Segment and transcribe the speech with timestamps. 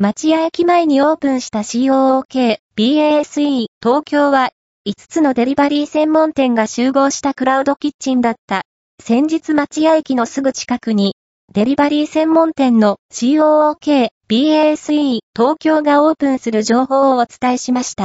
[0.00, 4.50] 町屋駅前にオープンした COOK、BASE、東京は、
[4.86, 8.62] 5つのデリバリー専門店が集合したクラウドキッチンだった。
[9.02, 11.16] 先日町屋駅のすぐ近くに、
[11.52, 18.04] デリバリー専門店の COOK、BASE、東京がオープンする情報をお伝えしました。